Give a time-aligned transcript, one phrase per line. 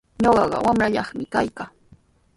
[0.23, 1.69] Ñuqaqa wamrallaykimi kaykaa.